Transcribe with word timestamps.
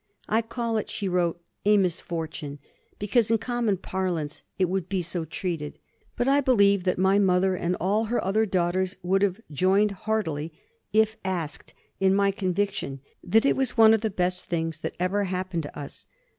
"I 0.27 0.41
call 0.41 0.77
it," 0.77 0.89
she 0.89 1.07
wrote, 1.07 1.39
"a 1.63 1.77
misfortune, 1.77 2.57
because 2.97 3.29
in 3.29 3.37
common 3.37 3.77
parlance 3.77 4.41
it 4.57 4.65
would 4.65 4.89
be 4.89 5.03
so 5.03 5.25
treated; 5.25 5.77
but 6.17 6.27
I 6.27 6.41
believe 6.41 6.85
that 6.85 6.97
my 6.97 7.19
mother 7.19 7.53
and 7.55 7.77
all 7.79 8.05
her 8.05 8.19
other 8.25 8.47
daughters 8.47 8.95
would 9.03 9.21
have 9.21 9.39
joined 9.51 9.91
heartily, 9.91 10.53
if 10.91 11.17
asked, 11.23 11.75
in 11.99 12.15
my 12.15 12.31
conviction 12.31 12.99
that 13.23 13.45
it 13.45 13.55
was 13.55 13.77
one 13.77 13.93
of 13.93 14.01
the 14.01 14.09
best 14.09 14.47
things 14.47 14.79
that 14.79 14.95
ever 14.99 15.25
happened 15.25 15.61
to 15.61 15.77
us.... 15.79 16.07